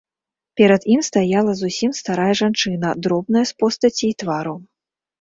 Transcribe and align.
Перад 0.61 0.87
ім 0.93 1.03
стаяла 1.09 1.51
зусім 1.61 1.95
старая 2.01 2.27
жанчына, 2.41 2.97
дробная 3.05 3.47
з 3.55 3.59
постаці 3.63 4.05
і 4.13 4.15
твару. 4.27 4.61